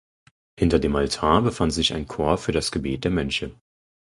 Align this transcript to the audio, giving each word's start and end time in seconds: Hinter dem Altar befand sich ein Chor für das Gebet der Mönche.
Hinter 0.57 0.79
dem 0.79 0.95
Altar 0.95 1.43
befand 1.43 1.73
sich 1.73 1.93
ein 1.93 2.07
Chor 2.07 2.39
für 2.39 2.51
das 2.51 2.71
Gebet 2.71 3.03
der 3.03 3.11
Mönche. 3.11 3.53